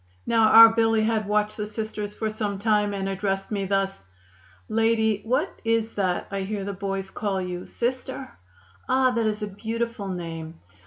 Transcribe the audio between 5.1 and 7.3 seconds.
what is that I hear the boys